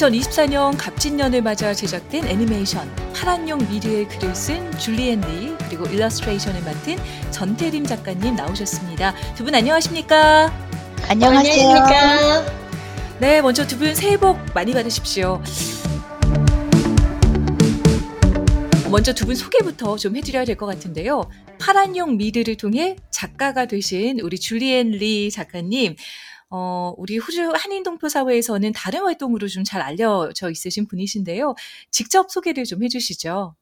2024년 0.00 0.76
갑진년을 0.76 1.40
맞아 1.40 1.72
제작된 1.72 2.26
애니메이션 2.28 2.86
파란용 3.14 3.66
미르의 3.70 4.06
글을 4.08 4.34
쓴 4.34 4.70
줄리엔 4.78 5.22
리 5.22 5.56
그리고 5.68 5.86
일러스트레이션을 5.86 6.60
맡은 6.62 6.98
전태림 7.30 7.86
작가님 7.86 8.36
나오셨습니다. 8.36 9.14
두 9.34 9.44
분 9.44 9.54
안녕하십니까? 9.54 10.52
안녕하세요. 11.08 11.68
안녕하십니까? 11.68 12.44
네, 13.20 13.40
먼저 13.40 13.66
두 13.66 13.78
분 13.78 13.94
새해 13.94 14.18
복 14.18 14.38
많이 14.54 14.72
받으십시오. 14.74 15.40
먼저 18.90 19.14
두 19.14 19.24
분 19.26 19.34
소개부터 19.34 19.96
좀 19.96 20.14
해드려야 20.16 20.44
될 20.44 20.56
것 20.56 20.66
같은데요. 20.66 21.22
파란용 21.58 22.18
미르를 22.18 22.56
통해 22.58 22.96
작가가 23.10 23.64
되신 23.66 24.20
우리 24.20 24.38
줄리엔 24.38 24.90
리 24.90 25.30
작가님, 25.30 25.96
어, 26.50 26.94
우리 26.96 27.18
호주 27.18 27.52
한인 27.54 27.82
동포 27.82 28.08
사회에서는 28.08 28.72
다른 28.72 29.00
활동으로 29.02 29.48
좀 29.48 29.64
잘 29.64 29.82
알려져 29.82 30.50
있으신 30.50 30.86
분이신데요. 30.86 31.54
직접 31.90 32.30
소개를 32.30 32.64
좀 32.64 32.84
해주시죠. 32.84 33.54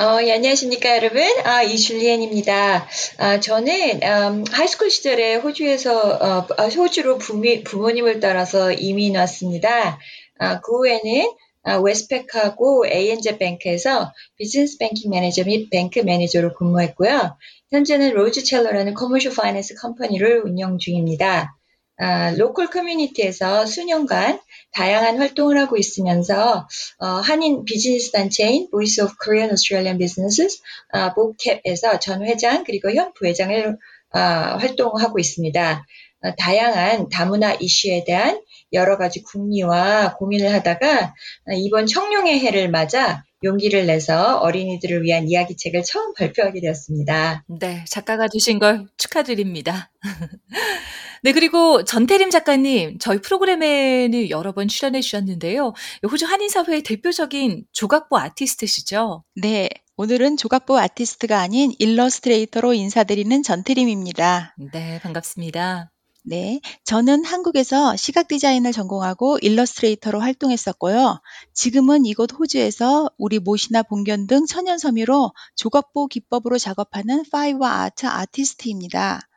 어, 0.00 0.18
예, 0.22 0.32
안녕하십니까, 0.34 0.96
여러분. 0.96 1.22
아, 1.44 1.62
이줄리엔입니다. 1.62 2.86
아, 3.18 3.40
저는, 3.40 4.00
음, 4.02 4.44
high 4.50 4.66
school 4.66 4.90
시절에 4.90 5.36
호주에서, 5.36 6.08
어, 6.10 6.46
아, 6.58 6.66
호주로 6.68 7.18
부미, 7.18 7.62
부모님을 7.64 8.20
따라서 8.20 8.72
이민 8.72 9.16
왔습니다. 9.16 9.98
아, 10.38 10.60
그 10.60 10.78
후에는, 10.78 11.32
아, 11.62 11.76
Westpac하고 11.78 12.86
ANZ 12.86 13.38
Bank에서 13.38 14.12
business 14.36 14.76
banking 14.78 15.10
manager 15.10 15.44
및 15.44 15.70
bank 15.70 16.00
manager로 16.00 16.54
근무했고요. 16.54 17.36
현재는 17.70 18.12
로즈 18.14 18.44
첼러라는 18.44 18.94
commercial 18.94 19.32
finance 19.34 19.74
company를 19.76 20.42
운영 20.44 20.78
중입니다. 20.78 21.57
아, 21.98 22.30
local 22.30 22.68
community에서 22.70 23.66
수년간 23.66 24.40
다양한 24.72 25.18
활동을 25.18 25.58
하고 25.58 25.76
있으면서 25.76 26.68
어, 26.98 27.06
한인 27.06 27.64
비즈니스 27.64 28.12
단체인 28.12 28.70
Voice 28.70 29.02
of 29.02 29.14
Korean 29.22 29.50
Australian 29.50 29.98
Businesses 29.98 30.62
아, 30.92 31.12
VOKAB에서 31.14 31.98
전 31.98 32.24
회장 32.24 32.62
그리고 32.64 32.90
현 32.92 33.12
부회장을 33.14 33.76
아, 34.12 34.56
활동하고 34.58 35.18
있습니다. 35.18 35.86
아, 36.20 36.34
다양한 36.36 37.08
다문화 37.08 37.54
이슈에 37.54 38.04
대한 38.04 38.40
여러 38.72 38.96
가지 38.96 39.22
궁리와 39.22 40.14
고민을 40.14 40.52
하다가 40.52 41.00
아, 41.02 41.52
이번 41.54 41.86
청룡의 41.86 42.38
해를 42.38 42.70
맞아 42.70 43.24
용기를 43.42 43.86
내서 43.86 44.38
어린이들을 44.38 45.02
위한 45.02 45.28
이야기책을 45.28 45.82
처음 45.84 46.12
발표하게 46.14 46.60
되었습니다. 46.60 47.44
네, 47.60 47.84
작가가 47.88 48.28
되신 48.28 48.58
걸 48.58 48.86
축하드립니다. 48.96 49.90
네, 51.22 51.32
그리고 51.32 51.84
전태림 51.84 52.30
작가님, 52.30 52.98
저희 52.98 53.20
프로그램에는 53.20 54.30
여러 54.30 54.52
번 54.52 54.68
출연해 54.68 55.00
주셨는데요. 55.00 55.72
호주 56.10 56.26
한인사회의 56.26 56.82
대표적인 56.82 57.64
조각보 57.72 58.16
아티스트시죠? 58.16 59.24
네, 59.34 59.68
오늘은 59.96 60.36
조각보 60.36 60.78
아티스트가 60.78 61.40
아닌 61.40 61.72
일러스트레이터로 61.78 62.72
인사드리는 62.74 63.42
전태림입니다. 63.42 64.54
네, 64.72 65.00
반갑습니다. 65.00 65.90
네, 66.24 66.60
저는 66.84 67.24
한국에서 67.24 67.96
시각 67.96 68.28
디자인을 68.28 68.72
전공하고 68.72 69.38
일러스트레이터로 69.40 70.20
활동했었고요. 70.20 71.20
지금은 71.54 72.04
이곳 72.04 72.32
호주에서 72.38 73.08
우리 73.16 73.38
모시나 73.38 73.82
본견 73.82 74.26
등 74.26 74.44
천연 74.44 74.78
섬유로 74.78 75.32
조각보 75.56 76.06
기법으로 76.08 76.58
작업하는 76.58 77.24
fiber 77.32 77.82
art 77.82 78.06
아티스트입니다. 78.06 79.27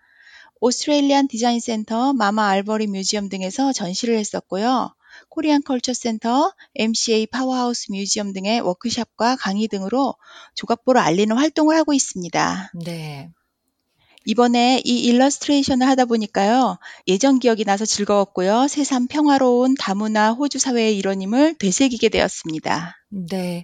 Australian 0.62 1.28
Design 1.28 1.60
Centre, 1.60 2.14
MAMA 2.14 2.48
Albury 2.50 2.86
Museum 2.86 3.30
등에서 3.30 3.74
전시를 3.74 4.16
했었고요. 4.18 4.94
Korean 5.28 5.64
Culture 5.64 5.92
Centre, 5.94 6.54
MCA 6.76 7.26
Powerhouse 7.26 7.92
Museum 7.92 8.32
등의 8.32 8.62
워크샵과 8.62 9.38
강의 9.38 9.68
등으로 9.68 10.14
조각보를 10.54 11.02
알리는 11.02 11.36
활동을 11.36 11.76
하고 11.76 11.94
있습니다. 11.94 12.74
네. 12.86 13.30
이번에 14.26 14.84
이 14.86 15.00
일러스트레이션을 15.00 15.88
하다 15.88 16.06
보니까요. 16.06 16.78
예전 17.08 17.40
기억이 17.40 17.66
나서 17.66 17.86
즐거웠고요. 17.86 18.68
새삼 18.68 19.08
평화로운 19.08 19.74
다문화 19.80 20.34
호주 20.34 20.60
사회의 20.60 20.96
일원임을 20.96 21.56
되새기게 21.56 22.10
되었습니다. 22.10 22.98
네. 23.10 23.64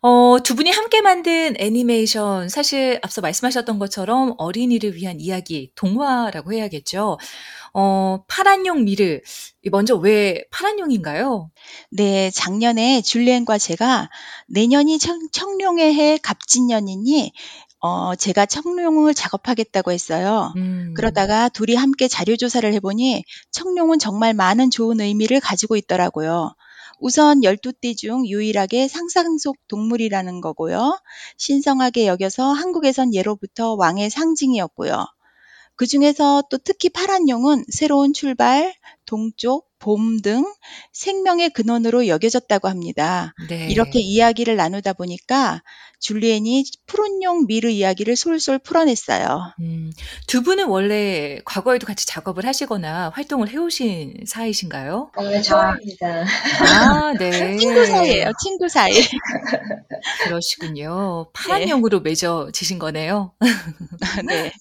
어, 0.00 0.38
두 0.44 0.54
분이 0.54 0.70
함께 0.70 1.00
만든 1.00 1.54
애니메이션, 1.58 2.48
사실 2.48 3.00
앞서 3.02 3.20
말씀하셨던 3.20 3.80
것처럼 3.80 4.34
어린이를 4.38 4.94
위한 4.94 5.20
이야기, 5.20 5.72
동화라고 5.74 6.52
해야겠죠. 6.52 7.18
어, 7.74 8.24
파란용 8.28 8.84
미르. 8.84 9.20
먼저 9.72 9.96
왜 9.96 10.44
파란용인가요? 10.52 11.50
네, 11.90 12.30
작년에 12.30 13.02
줄리엔과 13.02 13.58
제가 13.58 14.08
내년이 14.46 15.00
청, 15.00 15.18
청룡의 15.32 15.94
해 15.94 16.18
갑진년이니 16.18 17.32
어, 17.80 18.14
제가 18.14 18.46
청룡을 18.46 19.14
작업하겠다고 19.14 19.92
했어요. 19.92 20.52
음. 20.56 20.94
그러다가 20.96 21.48
둘이 21.48 21.74
함께 21.74 22.08
자료 22.08 22.36
조사를 22.36 22.72
해보니 22.74 23.24
청룡은 23.50 23.98
정말 23.98 24.34
많은 24.34 24.70
좋은 24.70 25.00
의미를 25.00 25.40
가지고 25.40 25.76
있더라고요. 25.76 26.54
우선 27.00 27.40
12띠 27.42 27.96
중 27.96 28.26
유일하게 28.26 28.88
상상 28.88 29.38
속 29.38 29.56
동물이라는 29.68 30.40
거고요. 30.40 30.98
신성하게 31.36 32.06
여겨서 32.06 32.52
한국에선 32.52 33.14
예로부터 33.14 33.74
왕의 33.74 34.10
상징이었고요. 34.10 35.06
그 35.76 35.86
중에서 35.86 36.42
또 36.50 36.58
특히 36.58 36.88
파란 36.88 37.28
용은 37.28 37.64
새로운 37.68 38.12
출발, 38.12 38.74
동쪽, 39.06 39.68
봄 39.78 40.20
등 40.20 40.44
생명의 40.92 41.50
근원으로 41.50 42.08
여겨졌다고 42.08 42.66
합니다. 42.68 43.32
네. 43.48 43.68
이렇게 43.68 44.00
이야기를 44.00 44.56
나누다 44.56 44.94
보니까 44.94 45.62
줄리엔이 46.00 46.64
푸른용 46.86 47.46
미르 47.46 47.68
이야기를 47.68 48.16
솔솔 48.16 48.60
풀어냈어요. 48.60 49.52
음, 49.60 49.92
두 50.26 50.42
분은 50.42 50.66
원래 50.66 51.40
과거에도 51.44 51.86
같이 51.86 52.06
작업을 52.06 52.46
하시거나 52.46 53.10
활동을 53.14 53.48
해오신 53.48 54.24
사이신가요? 54.26 55.10
어, 55.16 55.22
네, 55.24 55.42
처음입니다. 55.42 56.24
아, 56.60 57.12
네. 57.18 57.30
친구 57.58 57.84
사이예요, 57.84 58.30
친구 58.42 58.68
사이. 58.68 58.92
그러시군요. 60.24 61.30
파란용으로 61.32 62.00
맺어지신 62.00 62.78
거네요. 62.78 63.32
네. 64.28 64.52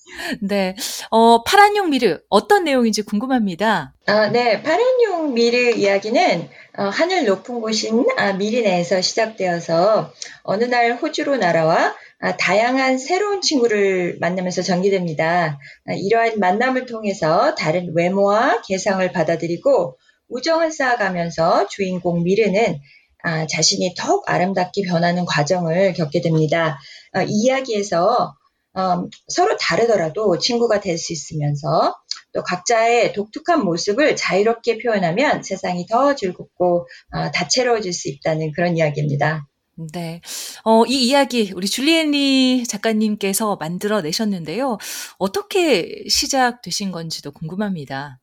네. 0.42 0.76
어, 1.12 1.44
파란용 1.44 1.92
미르 1.92 2.20
어떤 2.30 2.64
내용인지 2.64 3.04
궁금합니다. 3.04 3.94
아, 4.08 4.28
네. 4.30 4.64
파란용 4.64 5.34
미르 5.34 5.72
이야기는 5.76 6.50
어, 6.67 6.67
하늘 6.86 7.26
높은 7.26 7.60
곳인 7.60 8.06
아, 8.18 8.34
미리네에서 8.34 9.02
시작되어서 9.02 10.14
어느 10.44 10.64
날 10.66 10.94
호주로 10.94 11.38
날아와 11.38 11.96
아, 12.20 12.38
다양한 12.38 13.00
새로운 13.00 13.42
친구를 13.42 14.18
만나면서 14.20 14.62
전개됩니다. 14.62 15.60
아, 15.86 15.94
이러한 15.94 16.40
만남을 16.40 16.86
통해서 16.86 17.56
다른 17.56 17.94
외모와 17.96 18.62
개성을 18.62 19.12
받아들이고 19.12 19.98
우정을 20.30 20.72
쌓아가면서 20.72 21.68
주인공 21.68 22.22
미르는 22.24 22.80
아, 23.24 23.48
자신이 23.48 23.96
더욱 23.98 24.30
아름답게 24.30 24.84
변하는 24.84 25.26
과정을 25.26 25.94
겪게 25.94 26.22
됩니다. 26.22 26.78
아, 27.12 27.24
이 27.24 27.30
이야기에서 27.30 28.36
음, 28.76 29.10
서로 29.28 29.58
다르더라도 29.58 30.38
친구가 30.38 30.80
될 30.82 30.98
수 30.98 31.14
있으면서 31.14 31.96
또 32.34 32.44
각자의 32.44 33.14
독특한 33.14 33.64
모습을 33.64 34.16
자유롭게 34.16 34.80
표현하면 34.80 35.44
세상이 35.44 35.88
더 35.88 36.16
즐겁고 36.16 36.88
어, 37.14 37.32
다채로워질 37.32 37.94
수 37.94 38.10
있다는 38.10 38.52
그런 38.54 38.78
이야기입니다. 38.78 39.48
네. 39.94 40.22
어, 40.64 40.86
이 40.88 41.08
이야기 41.08 41.52
우리 41.56 41.68
줄리엔리 41.68 42.66
작가님께서 42.68 43.58
만들어 43.58 44.02
내셨는데요. 44.02 44.78
어떻게 45.20 46.04
시작되신 46.10 46.92
건지도 46.92 47.32
궁금합니다. 47.32 48.20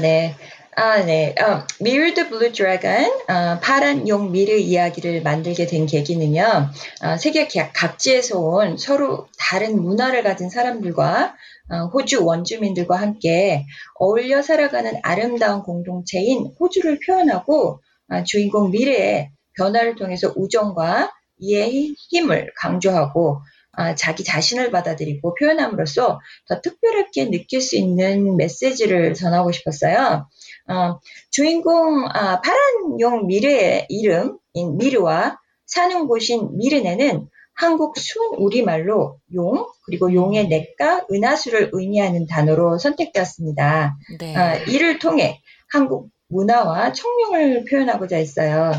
네. 0.00 0.34
아, 0.74 1.04
네. 1.04 1.34
어, 1.38 1.66
the 1.84 2.28
Blue 2.28 2.50
Dragon, 2.50 3.04
어, 3.28 3.60
파란 3.60 4.08
용 4.08 4.32
미르 4.32 4.54
이야기를 4.54 5.22
만들게 5.22 5.66
된 5.66 5.84
계기는요, 5.84 6.70
어, 7.02 7.16
세계 7.18 7.46
각지에서 7.46 8.40
온 8.40 8.78
서로 8.78 9.28
다른 9.38 9.82
문화를 9.82 10.22
가진 10.22 10.48
사람들과 10.48 11.34
어, 11.70 11.76
호주 11.92 12.24
원주민들과 12.24 12.96
함께 12.96 13.66
어울려 13.96 14.40
살아가는 14.40 14.98
아름다운 15.02 15.62
공동체인 15.62 16.50
호주를 16.58 17.00
표현하고 17.06 17.82
어, 18.08 18.24
주인공 18.24 18.70
미래의 18.70 19.30
변화를 19.58 19.94
통해서 19.94 20.32
우정과 20.34 21.12
이해의 21.36 21.94
힘을 22.08 22.50
강조하고 22.56 23.42
아, 23.74 23.94
자기 23.94 24.22
자신을 24.22 24.70
받아들이고 24.70 25.34
표현함으로써 25.34 26.20
더 26.46 26.60
특별하게 26.60 27.30
느낄 27.30 27.62
수 27.62 27.76
있는 27.76 28.36
메시지를 28.36 29.14
전하고 29.14 29.50
싶었어요. 29.50 30.28
어, 30.68 30.98
주인공 31.30 32.06
아, 32.08 32.40
파란 32.40 33.00
용 33.00 33.26
미르의 33.26 33.86
이름인 33.88 34.78
미르와 34.78 35.38
사는 35.66 36.06
곳인 36.06 36.56
미르네는 36.56 37.28
한국 37.54 37.98
순 37.98 38.34
우리말로 38.36 39.18
용 39.34 39.66
그리고 39.84 40.12
용의 40.12 40.48
냇가 40.48 41.06
은하수를 41.10 41.70
의미하는 41.72 42.26
단어로 42.26 42.78
선택되었습니다. 42.78 43.96
네. 44.18 44.36
아, 44.36 44.56
이를 44.56 44.98
통해 44.98 45.40
한국 45.70 46.10
문화와 46.28 46.92
청룡을 46.92 47.66
표현하고자 47.70 48.16
했어요. 48.16 48.72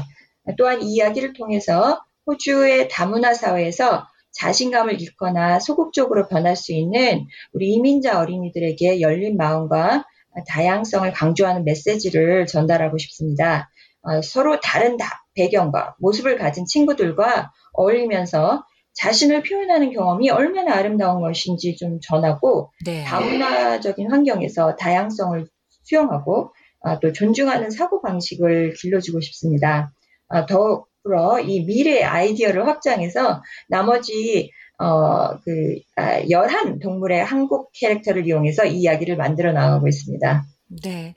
또한 0.58 0.82
이 0.82 0.96
이야기를 0.96 1.34
통해서 1.34 2.02
호주의 2.26 2.88
다문화 2.90 3.34
사회에서 3.34 4.08
자신감을 4.34 5.00
잃거나 5.00 5.60
소극적으로 5.60 6.28
변할 6.28 6.56
수 6.56 6.74
있는 6.74 7.26
우리 7.54 7.74
이민자 7.74 8.20
어린이들에게 8.20 9.02
열린 9.02 9.38
마음과 9.38 10.06
다양성을 10.48 11.12
강조하는 11.12 11.64
메시지를 11.66 12.46
전달하고 12.46 12.98
싶습니다. 12.98 13.70
어, 14.02 14.22
서로 14.22 14.60
다른 14.60 14.98
배경과 15.36 15.96
모습을 16.00 16.38
가진 16.38 16.66
친구들과 16.66 17.52
어울리면서 17.74 18.64
자신을 18.96 19.44
표현하는 19.44 19.92
경험이 19.92 20.30
얼마나 20.30 20.76
아름다운 20.76 21.22
것인지 21.22 21.76
좀 21.76 22.00
전하고 22.02 22.72
네. 22.86 23.04
다문화적인 23.04 24.12
환경에서 24.12 24.76
다양성을 24.76 25.48
수용하고 25.84 26.54
아, 26.82 27.00
또 27.00 27.12
존중하는 27.12 27.72
사고 27.72 28.02
방식을 28.02 28.74
길러주고 28.74 29.22
싶습니다. 29.22 29.94
아, 30.28 30.46
더 30.46 30.86
불어 31.04 31.40
이 31.40 31.66
미래 31.66 32.04
아이디어를 32.04 32.68
확장해서 32.68 33.42
나머지 33.68 34.52
어, 34.80 35.38
그, 35.40 35.80
아, 35.96 36.20
11 36.28 36.80
동물의 36.80 37.24
한국 37.24 37.72
캐릭터를 37.74 38.26
이용해서 38.26 38.66
이 38.66 38.80
이야기를 38.80 39.16
만들어 39.16 39.54
나가고 39.54 39.88
있습니다. 39.88 40.46
네. 40.84 41.14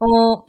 어, 0.00 0.44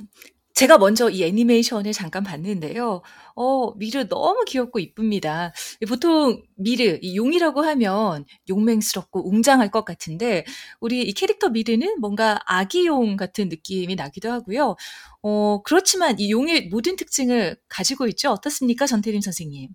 제가 0.57 0.79
먼저 0.79 1.07
이 1.07 1.23
애니메이션을 1.23 1.93
잠깐 1.93 2.23
봤는데요. 2.23 3.03
어, 3.35 3.73
미르 3.75 4.07
너무 4.09 4.43
귀엽고 4.43 4.79
이쁩니다. 4.79 5.53
보통 5.87 6.41
미르, 6.55 6.97
이 7.03 7.15
용이라고 7.15 7.61
하면 7.61 8.25
용맹스럽고 8.49 9.29
웅장할 9.29 9.69
것 9.69 9.85
같은데, 9.85 10.45
우리 10.79 11.03
이 11.03 11.13
캐릭터 11.13 11.49
미르는 11.49 11.99
뭔가 11.99 12.39
아기용 12.47 13.17
같은 13.17 13.49
느낌이 13.49 13.93
나기도 13.93 14.31
하고요. 14.31 14.75
어, 15.21 15.61
그렇지만 15.61 16.19
이 16.19 16.31
용의 16.31 16.69
모든 16.69 16.95
특징을 16.95 17.55
가지고 17.69 18.07
있죠. 18.07 18.31
어떻습니까? 18.31 18.87
전태림 18.87 19.21
선생님. 19.21 19.69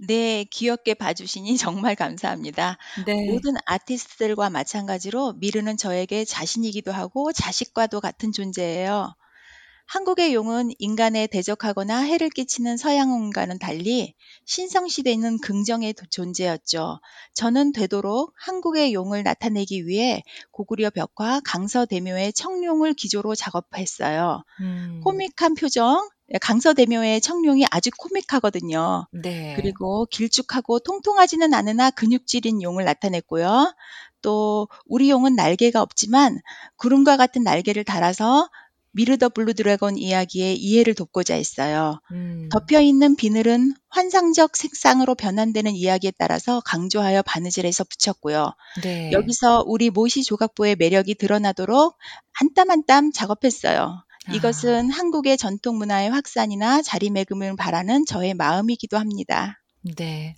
네, 0.00 0.44
귀엽게 0.50 0.94
봐주시니 0.94 1.56
정말 1.86 1.94
감사합니다. 1.94 2.78
네. 3.06 3.30
모든 3.30 3.54
아티스트들과 3.64 4.50
마찬가지로 4.50 5.34
미르는 5.34 5.76
저에게 5.76 6.24
자신이기도 6.24 6.90
하고 6.90 7.32
자식과도 7.32 8.00
같은 8.00 8.32
존재예요. 8.32 9.14
한국의 9.90 10.34
용은 10.34 10.70
인간에 10.78 11.26
대적하거나 11.26 11.98
해를 12.02 12.30
끼치는 12.30 12.76
서양용과는 12.76 13.58
달리 13.58 14.14
신성시대는 14.44 15.40
긍정의 15.40 15.96
존재였죠. 16.10 17.00
저는 17.34 17.72
되도록 17.72 18.32
한국의 18.36 18.94
용을 18.94 19.24
나타내기 19.24 19.88
위해 19.88 20.22
고구려 20.52 20.90
벽화 20.90 21.40
강서대묘의 21.44 22.34
청룡을 22.34 22.94
기조로 22.94 23.34
작업했어요. 23.34 24.44
음. 24.60 25.00
코믹한 25.02 25.56
표정, 25.56 26.08
강서대묘의 26.40 27.20
청룡이 27.20 27.66
아주 27.72 27.90
코믹하거든요. 27.98 29.08
네. 29.10 29.54
그리고 29.56 30.06
길쭉하고 30.06 30.78
통통하지는 30.78 31.52
않으나 31.52 31.90
근육질인 31.90 32.62
용을 32.62 32.84
나타냈고요. 32.84 33.74
또 34.22 34.68
우리 34.86 35.10
용은 35.10 35.34
날개가 35.34 35.82
없지만 35.82 36.38
구름과 36.76 37.16
같은 37.16 37.42
날개를 37.42 37.82
달아서 37.82 38.48
미르 38.92 39.16
the 39.18 39.28
Blue 39.28 39.54
Dragon 39.54 39.98
이야기의 39.98 40.56
이해를 40.56 40.94
돕고자 40.94 41.34
했어요. 41.34 42.00
음. 42.12 42.48
덮여 42.50 42.80
있는 42.80 43.14
비늘은 43.16 43.74
환상적 43.88 44.56
색상으로 44.56 45.14
변환되는 45.14 45.72
이야기에 45.74 46.12
따라서 46.18 46.60
강조하여 46.64 47.22
바느질해서 47.22 47.84
붙였고요. 47.84 48.52
네. 48.82 49.12
여기서 49.12 49.64
우리 49.66 49.90
모시 49.90 50.24
조각보의 50.24 50.76
매력이 50.76 51.14
드러나도록 51.16 51.96
한 52.32 52.54
땀 52.54 52.70
한 52.70 52.84
땀 52.86 53.12
작업했어요. 53.12 54.02
아. 54.26 54.32
이것은 54.32 54.90
한국의 54.90 55.38
전통 55.38 55.78
문화의 55.78 56.10
확산이나 56.10 56.82
자리매김을 56.82 57.56
바라는 57.56 58.06
저의 58.06 58.34
마음이기도 58.34 58.98
합니다. 58.98 59.62
네. 59.96 60.36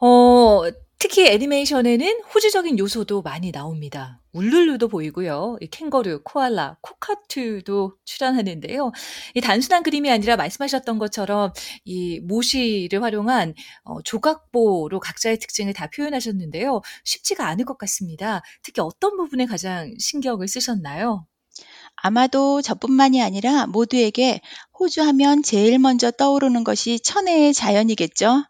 어, 0.00 0.62
특히 1.02 1.26
애니메이션에는 1.26 2.22
호주적인 2.32 2.78
요소도 2.78 3.22
많이 3.22 3.50
나옵니다. 3.50 4.20
울룰루도 4.34 4.86
보이고요. 4.86 5.58
캥거루, 5.72 6.22
코알라, 6.22 6.76
코카투도 6.80 7.96
출연하는데요. 8.04 8.92
이 9.34 9.40
단순한 9.40 9.82
그림이 9.82 10.08
아니라 10.12 10.36
말씀하셨던 10.36 11.00
것처럼 11.00 11.52
이 11.84 12.20
모시를 12.20 13.02
활용한 13.02 13.54
어, 13.82 14.00
조각보로 14.02 15.00
각자의 15.00 15.40
특징을 15.40 15.72
다 15.72 15.90
표현하셨는데요. 15.90 16.80
쉽지가 17.02 17.48
않을 17.48 17.64
것 17.64 17.78
같습니다. 17.78 18.40
특히 18.62 18.80
어떤 18.80 19.16
부분에 19.16 19.46
가장 19.46 19.92
신경을 19.98 20.46
쓰셨나요? 20.46 21.26
아마도 21.96 22.62
저뿐만이 22.62 23.20
아니라 23.20 23.66
모두에게 23.66 24.40
호주 24.78 25.02
하면 25.02 25.42
제일 25.42 25.80
먼저 25.80 26.12
떠오르는 26.12 26.62
것이 26.62 27.00
천혜의 27.00 27.54
자연이겠죠? 27.54 28.44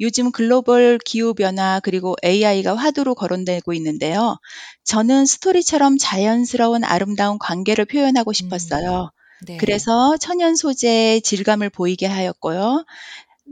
요즘 0.00 0.32
글로벌 0.32 0.98
기후변화 0.98 1.80
그리고 1.82 2.16
AI가 2.24 2.74
화두로 2.74 3.14
거론되고 3.14 3.72
있는데요. 3.74 4.38
저는 4.84 5.26
스토리처럼 5.26 5.98
자연스러운 5.98 6.84
아름다운 6.84 7.38
관계를 7.38 7.84
표현하고 7.84 8.32
싶었어요. 8.32 9.10
음, 9.12 9.46
네. 9.46 9.56
그래서 9.58 10.16
천연 10.16 10.56
소재의 10.56 11.22
질감을 11.22 11.70
보이게 11.70 12.06
하였고요. 12.06 12.84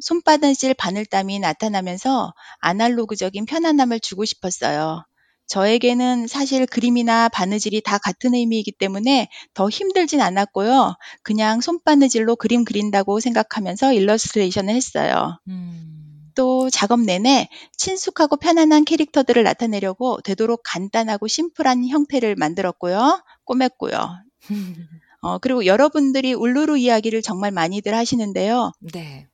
손바느질 0.01 0.75
바늘땀이 0.75 1.39
나타나면서 1.41 2.33
아날로그적인 2.61 3.47
편안함을 3.47 4.01
주고 4.01 4.25
싶었어요. 4.25 5.05
저에게는 5.49 6.27
사실 6.27 6.67
그림이나 6.67 7.31
바느질이 7.31 7.81
다 7.81 7.97
같은 7.99 8.35
의미이기 8.35 8.73
때문에 8.73 9.29
더 9.55 9.69
힘들진 9.69 10.21
않았고요. 10.21 10.95
그냥 11.23 11.61
손바느질로 11.63 12.37
그림 12.37 12.65
그린다고 12.65 13.19
생각하면서 13.19 13.95
일러스트레이션을 13.95 14.75
했어요. 14.75 15.39
음. 15.49 16.08
또 16.39 16.71
작업 16.71 17.01
내내 17.01 17.49
친숙하고 17.77 18.37
편안한 18.37 18.85
캐릭터들을 18.85 19.43
나타내려고 19.43 20.21
되도록 20.21 20.61
간단하고 20.65 21.27
심플한 21.27 21.85
형태를 21.89 22.37
만들었고요. 22.37 23.21
꼬맸고요. 23.45 24.23
어, 25.21 25.39
그리고 25.39 25.67
여러분들이 25.67 26.35
울루루 26.35 26.79
이야기를 26.79 27.23
정말 27.23 27.51
많이들 27.51 27.93
하시는데요. 27.93 28.71
네. 28.93 29.27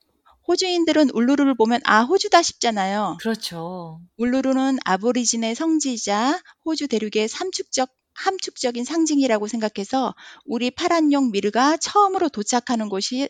호주인들은 0.49 1.11
울루루를 1.11 1.59
보면 1.59 1.83
아 1.85 2.05
호주다 2.05 2.41
싶잖아요. 2.41 3.19
그렇죠. 3.21 4.01
울루루는 4.17 4.79
아보리진의 4.87 5.55
성지이자 5.55 6.41
호주 6.65 6.89
대륙의 6.89 7.29
삼축적 7.29 7.91
함축적인 8.15 8.85
상징이라고 8.85 9.47
생각해서 9.49 10.15
우리 10.45 10.71
파란용 10.71 11.31
미르가 11.31 11.77
처음으로 11.77 12.29
도착하는 12.29 12.89
곳이 12.89 13.29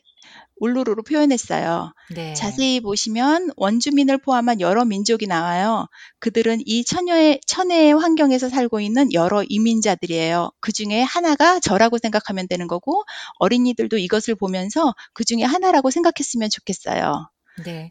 울루루로 0.57 1.03
표현했어요. 1.03 1.93
네. 2.15 2.33
자세히 2.35 2.81
보시면 2.81 3.51
원주민을 3.57 4.19
포함한 4.19 4.61
여러 4.61 4.85
민족이 4.85 5.27
나와요. 5.27 5.89
그들은 6.21 6.61
이 6.65 6.85
천여의, 6.85 7.41
천혜의 7.47 7.95
환경에서 7.95 8.49
살고 8.49 8.81
있는 8.81 9.13
여러 9.13 9.43
이민자들이에요. 9.47 10.53
그 10.61 10.73
중에 10.73 11.03
하나가 11.03 11.59
저라고 11.61 11.99
생각하면 11.99 12.47
되는 12.49 12.69
거고 12.69 13.05
어린이들도 13.39 13.99
이것을 13.99 14.37
보면서 14.37 14.95
그 15.13 15.25
중에 15.25 15.43
하나라고 15.43 15.91
생각했으면 15.91 16.51
좋겠어요. 16.51 17.29
네. 17.65 17.91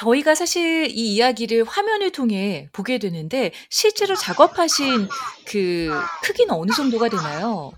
저희가 0.00 0.34
사실 0.34 0.86
이 0.90 1.14
이야기를 1.14 1.64
화면을 1.64 2.10
통해 2.10 2.70
보게 2.72 2.96
되는데 2.98 3.52
실제로 3.68 4.14
작업하신 4.14 5.08
그 5.46 5.90
크기는 6.22 6.54
어느 6.54 6.72
정도가 6.72 7.10
되나요? 7.10 7.70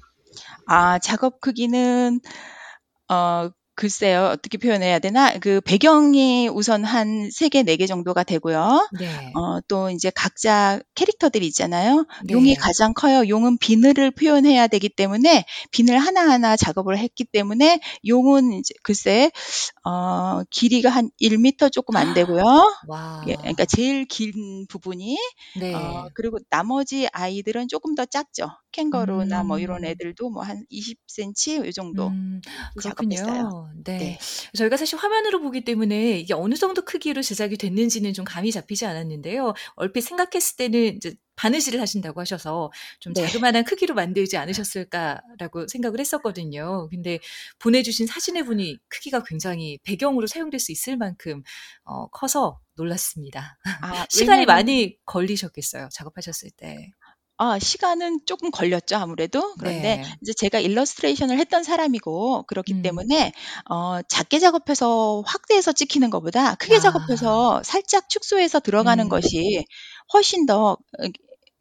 아, 0.66 1.00
작업 1.00 1.40
크기는 1.40 2.20
어 3.08 3.50
글쎄요. 3.74 4.24
어떻게 4.26 4.58
표현해야 4.58 4.98
되나? 4.98 5.38
그 5.38 5.60
배경이 5.62 6.48
우선 6.48 6.84
한 6.84 7.28
3개, 7.28 7.64
4개 7.66 7.88
정도가 7.88 8.22
되고요. 8.22 8.88
네. 8.98 9.32
어, 9.34 9.60
또 9.66 9.90
이제 9.90 10.10
각자 10.14 10.80
캐릭터들이 10.94 11.46
있잖아요. 11.48 12.06
네. 12.24 12.34
용이 12.34 12.54
가장 12.54 12.92
커요. 12.94 13.26
용은 13.28 13.56
비늘을 13.58 14.10
표현해야 14.10 14.66
되기 14.66 14.88
때문에 14.90 15.46
비늘 15.70 15.98
하나하나 15.98 16.56
작업을 16.56 16.98
했기 16.98 17.24
때문에 17.24 17.80
용은 18.06 18.52
이제 18.52 18.74
글쎄, 18.82 19.30
어, 19.84 20.42
길이가 20.50 20.90
한 20.90 21.10
1m 21.20 21.72
조금 21.72 21.96
안 21.96 22.12
되고요. 22.14 22.42
와. 22.88 23.24
예, 23.28 23.36
그러니까 23.36 23.64
제일 23.64 24.04
긴 24.04 24.66
부분이. 24.68 25.16
네. 25.58 25.74
어, 25.74 26.08
그리고 26.14 26.38
나머지 26.50 27.08
아이들은 27.12 27.68
조금 27.68 27.94
더 27.94 28.04
작죠. 28.04 28.48
캥거루나 28.72 29.42
음. 29.42 29.46
뭐 29.46 29.58
이런 29.58 29.84
음. 29.84 29.84
애들도 29.86 30.30
뭐 30.30 30.42
한 30.42 30.66
20cm 30.70 31.66
이 31.66 31.72
정도 31.72 32.08
음, 32.08 32.40
작업했어요. 32.82 33.70
네. 33.84 33.98
네. 33.98 34.18
저희가 34.54 34.76
사실 34.76 34.98
화면으로 34.98 35.40
보기 35.40 35.64
때문에 35.64 36.18
이게 36.18 36.34
어느 36.34 36.54
정도 36.54 36.82
크기로 36.84 37.22
제작이 37.22 37.56
됐는지는 37.56 38.12
좀 38.12 38.24
감이 38.24 38.50
잡히지 38.52 38.86
않았는데요. 38.86 39.54
얼핏 39.76 40.02
생각했을 40.02 40.56
때는 40.56 40.96
이제 40.96 41.14
바느질을 41.36 41.80
하신다고 41.80 42.20
하셔서 42.20 42.70
좀 43.00 43.14
네. 43.14 43.26
자그마한 43.26 43.64
크기로 43.64 43.94
만들지 43.94 44.36
않으셨을까라고 44.36 45.66
생각을 45.68 45.98
했었거든요. 45.98 46.88
근데 46.90 47.18
보내주신 47.58 48.06
사진에 48.06 48.42
보니 48.42 48.78
크기가 48.88 49.22
굉장히 49.24 49.78
배경으로 49.82 50.26
사용될 50.26 50.60
수 50.60 50.72
있을 50.72 50.96
만큼 50.96 51.42
어, 51.84 52.08
커서 52.08 52.60
놀랐습니다. 52.76 53.58
아, 53.80 54.06
시간이 54.10 54.46
많이 54.46 54.96
걸리셨겠어요. 55.04 55.88
작업하셨을 55.92 56.50
때. 56.50 56.92
아 57.42 57.58
시간은 57.58 58.20
조금 58.24 58.52
걸렸죠 58.52 58.94
아무래도. 58.94 59.54
그런데 59.58 59.96
네. 59.96 60.04
이제 60.22 60.32
제가 60.32 60.60
일러스트레이션을 60.60 61.38
했던 61.38 61.64
사람이고 61.64 62.44
그렇기 62.44 62.74
음. 62.74 62.82
때문에 62.82 63.32
어 63.68 64.00
작게 64.06 64.38
작업해서 64.38 65.24
확대해서 65.26 65.72
찍히는 65.72 66.10
것보다 66.10 66.54
크게 66.54 66.76
아. 66.76 66.78
작업해서 66.78 67.60
살짝 67.64 68.08
축소해서 68.08 68.60
들어가는 68.60 69.06
음. 69.06 69.08
것이 69.08 69.64
훨씬 70.12 70.46
더어 70.46 70.76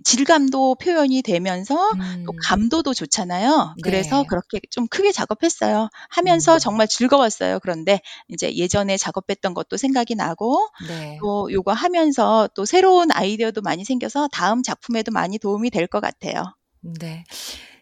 질감도 0.03 0.75
표현이 0.75 1.21
되면서 1.21 1.75
또 1.75 1.97
음. 1.97 2.35
감도도 2.47 2.93
좋잖아요. 2.93 3.75
그래서 3.81 4.23
네. 4.23 4.27
그렇게 4.29 4.59
좀 4.69 4.87
크게 4.87 5.11
작업했어요. 5.11 5.89
하면서 6.09 6.53
음. 6.55 6.59
정말 6.59 6.87
즐거웠어요. 6.87 7.59
그런데 7.59 8.01
인제 8.29 8.55
예전에 8.55 8.97
작업했던 8.97 9.53
것도 9.53 9.77
생각이 9.77 10.15
나고 10.15 10.67
네. 10.87 11.17
또 11.21 11.51
요거 11.51 11.71
하면서 11.73 12.47
또 12.55 12.65
새로운 12.65 13.11
아이디어도 13.11 13.61
많이 13.61 13.85
생겨서 13.85 14.27
다음 14.31 14.63
작품에도 14.63 15.11
많이 15.11 15.37
도움이 15.39 15.69
될 15.71 15.87
것 15.87 15.99
같아요. 16.01 16.43
네. 16.81 17.23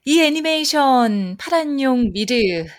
이 0.05 0.21
애니메이션 0.21 1.35
파란 1.37 1.79
용 1.81 2.11
미르 2.11 2.33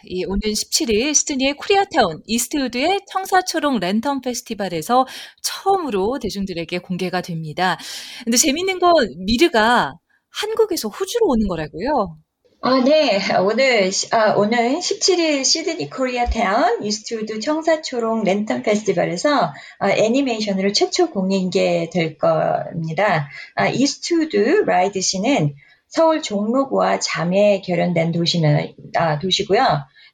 이 0.04 0.24
오는 0.24 0.40
17일 0.40 1.14
시드니의 1.14 1.54
코리아타운 1.54 2.22
이스트우드의 2.26 3.00
청사초롱 3.12 3.78
랜턴 3.78 4.20
페스티벌에서 4.20 5.06
처음으로 5.42 6.18
대중들에게 6.20 6.78
공개가 6.78 7.20
됩니다. 7.20 7.78
근데 8.24 8.36
재밌는 8.36 8.78
건 8.78 8.92
미르가 9.26 9.92
한국에서 10.30 10.88
호주로 10.88 11.26
오는 11.28 11.46
거라고요? 11.48 12.16
아, 12.62 12.78
네. 12.84 13.18
오늘, 13.38 13.90
시- 13.90 14.08
아, 14.14 14.34
오늘 14.34 14.78
17일 14.80 15.44
시드니 15.44 15.88
코리아 15.88 16.26
타운 16.26 16.82
이스트우드 16.84 17.40
청사초롱 17.40 18.22
랜턴 18.24 18.62
페스티벌에서 18.62 19.52
아, 19.78 19.90
애니메이션으로 19.90 20.72
최초 20.72 21.10
공개될 21.10 22.18
겁니다. 22.18 23.30
아, 23.54 23.68
이스트우드 23.68 24.36
라이드시는 24.66 25.54
서울 25.90 26.22
종로구와 26.22 27.00
자매 27.00 27.60
결연된 27.62 28.12
도시는, 28.12 28.72
아, 28.96 29.18
도시고요. 29.18 29.60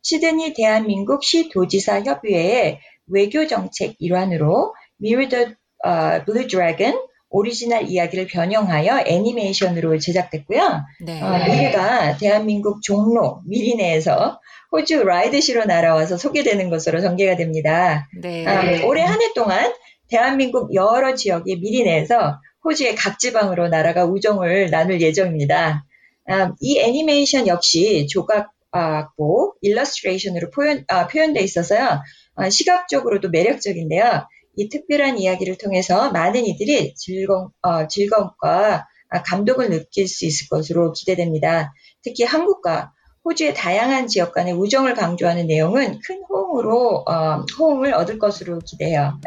시드니 0.03 0.55
대한민국 0.55 1.23
시도지사 1.23 2.03
협의회의 2.03 2.81
외교 3.07 3.47
정책 3.47 3.95
일환으로 3.99 4.75
미르 4.99 5.32
the 5.33 5.53
어, 5.85 6.25
Blue 6.25 6.49
Dragon 6.49 6.99
오리지널 7.29 7.83
이야기를 7.89 8.27
변형하여 8.29 9.05
애니메이션으로 9.07 9.99
제작됐고요. 9.99 10.81
네. 11.05 11.21
어, 11.23 11.39
미르가 11.45 12.17
대한민국 12.17 12.83
종로 12.83 13.43
미리네에서 13.47 14.41
호주 14.73 15.05
라이드시로 15.05 15.65
날아와서 15.67 16.17
소개되는 16.17 16.71
것으로 16.71 17.01
전개가 17.01 17.37
됩니다. 17.37 18.09
네. 18.23 18.47
아, 18.47 18.87
올해 18.87 19.03
한 19.03 19.21
해 19.21 19.33
동안 19.35 19.73
대한민국 20.09 20.75
여러 20.75 21.15
지역의 21.15 21.57
미리네에서 21.59 22.39
호주의 22.67 22.97
각 22.97 23.21
지방으로 23.21 23.69
나라가 23.69 24.05
우정을 24.05 24.71
나눌 24.71 25.01
예정입니다. 25.01 25.85
아, 26.29 26.53
이 26.61 26.81
애니메이션 26.81 27.47
역시 27.47 28.09
조각보 28.11 29.55
일러스트레이션으로 29.63 30.51
표현, 30.51 30.85
아, 30.89 31.07
표현돼 31.07 31.41
있어서요. 31.41 32.03
아, 32.35 32.51
시각적으로도 32.51 33.31
매력적인데요. 33.31 34.27
이 34.57 34.69
특별한 34.69 35.19
이야기를 35.19 35.59
통해서 35.59 36.11
많은 36.11 36.45
이들이 36.45 36.95
즐거움, 36.97 37.51
어, 37.63 37.87
즐거움과 37.87 38.89
아, 39.11 39.23
감동을 39.23 39.71
느낄 39.71 40.09
수 40.09 40.27
있을 40.27 40.49
것으로 40.49 40.93
기대됩니다. 40.93 41.73
특히 42.03 42.25
한국과 42.25 42.93
호주의 43.25 43.55
다양한 43.55 44.09
지역 44.09 44.33
간의 44.33 44.55
우정을 44.55 44.95
강조하는 44.95 45.47
내용은 45.47 46.01
큰 46.05 46.23
호응으로 46.29 47.05
어, 47.07 47.45
호응을 47.59 47.95
얻을 47.95 48.19
것으로 48.19 48.59
기대해요. 48.59 49.21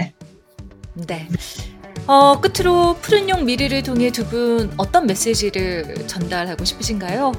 네. 0.95 1.27
어, 2.07 2.39
끝으로 2.41 2.95
푸른 3.01 3.29
용 3.29 3.45
미르를 3.45 3.83
통해 3.83 4.11
두 4.11 4.25
분 4.25 4.71
어떤 4.77 5.05
메시지를 5.07 6.07
전달하고 6.07 6.63
싶으신가요? 6.65 7.31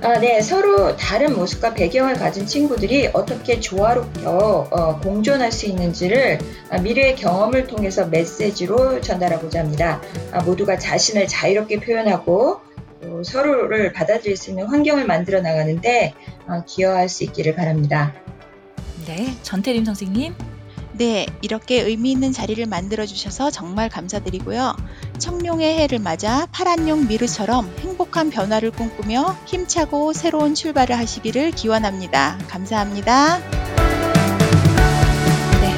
아, 0.00 0.18
네, 0.20 0.40
서로 0.40 0.96
다른 0.96 1.34
모습과 1.36 1.74
배경을 1.74 2.14
가진 2.14 2.46
친구들이 2.46 3.08
어떻게 3.12 3.58
조화롭게 3.58 4.22
어, 4.26 5.00
공존할 5.02 5.50
수 5.50 5.66
있는지를 5.66 6.38
아, 6.70 6.78
미래의 6.78 7.16
경험을 7.16 7.66
통해서 7.66 8.06
메시지로 8.06 9.00
전달하고자 9.00 9.58
합니다. 9.60 10.00
아, 10.30 10.42
모두가 10.42 10.78
자신을 10.78 11.26
자유롭게 11.26 11.80
표현하고 11.80 12.60
또 13.02 13.24
서로를 13.24 13.92
받아들일 13.92 14.36
수 14.36 14.50
있는 14.50 14.66
환경을 14.66 15.04
만들어 15.06 15.40
나가는데 15.40 16.14
어, 16.46 16.62
기여할 16.64 17.08
수 17.08 17.24
있기를 17.24 17.54
바랍니다. 17.56 18.14
네. 19.06 19.34
전태림 19.42 19.84
선생님. 19.84 20.34
네, 20.98 21.26
이렇게 21.42 21.80
의미 21.80 22.10
있는 22.10 22.32
자리를 22.32 22.66
만들어 22.66 23.06
주셔서 23.06 23.52
정말 23.52 23.88
감사드리고요. 23.88 24.74
청룡의 25.18 25.78
해를 25.78 26.00
맞아 26.00 26.46
파란 26.50 26.88
용 26.88 27.06
미르처럼 27.06 27.72
행복한 27.78 28.30
변화를 28.30 28.72
꿈꾸며 28.72 29.36
힘차고 29.46 30.12
새로운 30.12 30.56
출발을 30.56 30.98
하시기를 30.98 31.52
기원합니다. 31.52 32.40
감사합니다. 32.48 33.38
네. 35.60 35.76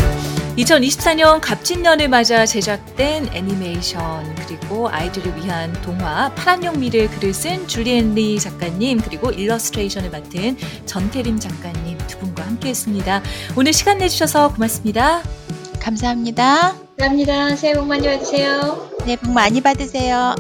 2024년 0.57 1.43
갑진년을 1.43 2.09
맞아 2.09 2.47
제작된 2.47 3.29
애니메이션 3.35 4.35
그리고 4.37 4.89
아이들을 4.89 5.37
위한 5.37 5.71
동화 5.83 6.35
파란용 6.35 6.81
미르 6.81 7.11
글을 7.11 7.35
쓴 7.35 7.69
줄리엔 7.69 8.15
리 8.15 8.41
작가님 8.41 9.03
그리고 9.03 9.31
일러스트레이션을 9.31 10.09
맡은 10.09 10.57
전태림 10.87 11.39
작가님 11.39 11.99
함께했습니다. 12.51 13.23
오늘 13.57 13.73
시간 13.73 13.99
내주셔서 13.99 14.53
고맙습니다. 14.53 15.23
감사합니다. 15.81 16.75
감사합니다. 16.99 17.57
새해 17.57 17.75
복 17.75 17.87
많이 17.87 18.07
받으세요. 18.07 18.91
네, 19.07 19.17
복 19.17 19.33
많이 19.33 19.61
받으세요. 19.61 20.35